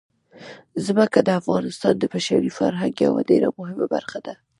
[0.85, 4.33] ځمکه د افغانستان د بشري فرهنګ یوه ډېره مهمه برخه ده.